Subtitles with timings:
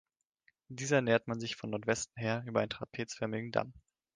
[0.69, 3.71] Dieser nähert man sich von Nordwesten her über einen trapezförmigen Damm.